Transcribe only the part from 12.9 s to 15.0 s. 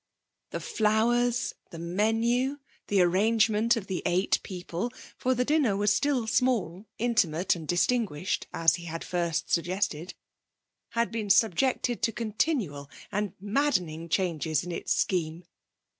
and maddening changes in its